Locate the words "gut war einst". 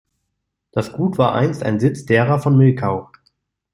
0.93-1.61